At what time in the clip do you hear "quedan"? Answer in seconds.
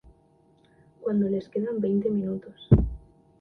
1.47-1.79